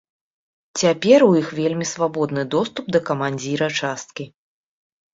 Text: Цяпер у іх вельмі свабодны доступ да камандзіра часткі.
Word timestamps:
Цяпер 0.81 1.19
у 1.25 1.27
іх 1.41 1.51
вельмі 1.59 1.85
свабодны 1.93 2.49
доступ 2.57 2.85
да 2.99 3.05
камандзіра 3.13 3.67
часткі. 3.79 4.31